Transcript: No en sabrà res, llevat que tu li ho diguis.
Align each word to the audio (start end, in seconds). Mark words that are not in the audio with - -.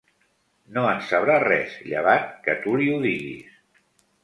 No 0.77 0.85
en 0.91 1.01
sabrà 1.09 1.35
res, 1.43 1.77
llevat 1.91 2.33
que 2.49 2.57
tu 2.65 2.75
li 2.83 2.91
ho 2.95 2.99
diguis. 3.07 3.63